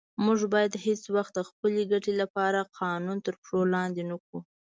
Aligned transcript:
موږ 0.25 0.39
باید 0.53 0.73
هیڅ 0.85 1.01
وخت 1.15 1.31
د 1.35 1.39
خپلې 1.49 1.81
ګټې 1.91 2.13
لپاره 2.21 2.69
قانون 2.79 3.17
تر 3.25 3.33
پښو 3.41 3.59
لاندې 3.75 4.03
نه 4.09 4.15
کړو. 4.23 4.39